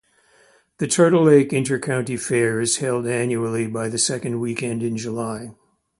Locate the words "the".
0.79-0.87, 3.67-3.99